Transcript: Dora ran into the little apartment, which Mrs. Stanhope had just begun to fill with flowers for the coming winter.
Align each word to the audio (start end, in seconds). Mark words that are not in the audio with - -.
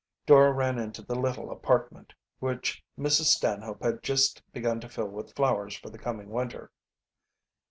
Dora 0.25 0.51
ran 0.51 0.79
into 0.79 1.03
the 1.03 1.13
little 1.13 1.51
apartment, 1.51 2.11
which 2.39 2.83
Mrs. 2.97 3.25
Stanhope 3.25 3.83
had 3.83 4.01
just 4.01 4.41
begun 4.51 4.79
to 4.79 4.89
fill 4.89 5.09
with 5.09 5.35
flowers 5.35 5.75
for 5.77 5.91
the 5.91 5.99
coming 5.99 6.29
winter. 6.31 6.71